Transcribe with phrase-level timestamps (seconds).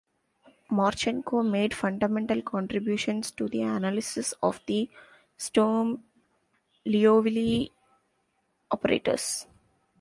[0.71, 4.89] Marchenko made fundamental contributions to the analysis of the
[5.37, 7.69] Sturm-Liouville
[8.71, 9.45] operators.